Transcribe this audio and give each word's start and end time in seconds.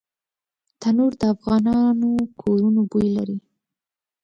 تنور 0.79 1.11
د 1.21 1.23
افغانو 1.35 2.09
کورونو 2.41 2.81
بوی 2.91 3.07
لري 3.17 3.37